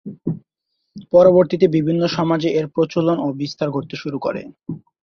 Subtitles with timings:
[1.13, 4.41] পরবর্তীতে বিভিন্ন সমাজে এর প্রচলন ও বিস্তার ঘটতে শুরু করে।